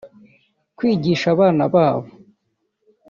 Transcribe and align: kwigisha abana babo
kwigisha 0.77 1.27
abana 1.35 1.63
babo 1.73 2.11